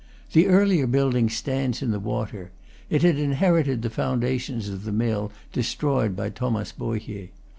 The 0.33 0.47
earlier 0.47 0.87
building 0.87 1.29
stands 1.29 1.83
in 1.83 1.91
the 1.91 1.99
water; 1.99 2.49
it 2.89 3.03
had 3.03 3.19
inherited 3.19 3.83
the 3.83 3.91
foundations 3.91 4.67
of 4.67 4.83
the 4.83 4.91
mill 4.91 5.31
destroyed 5.53 6.15
by 6.15 6.31
Thomas 6.31 6.71
Bohier. 6.71 7.29